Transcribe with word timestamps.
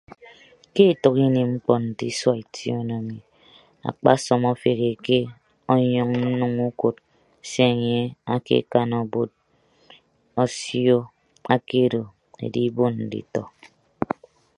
Ke 0.73 0.83
etәk 0.91 1.15
ini 1.27 1.41
mkpọ 1.51 1.73
nte 1.85 2.03
isua 2.11 2.33
ition 2.41 2.87
emi 2.97 3.17
akpasọm 3.89 4.41
afeheke 4.51 5.19
ọnyọñ 5.73 6.09
nnʌñ 6.31 6.53
ukod 6.69 6.95
se 7.49 7.61
enye 7.73 8.01
akekan 8.33 8.89
obod 9.01 9.29
osio 10.43 10.97
akedo 11.53 12.01
edibon 12.45 12.93
nditọ. 13.05 13.41